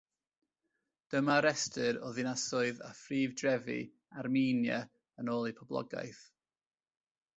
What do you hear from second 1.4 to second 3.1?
restr o ddinasoedd a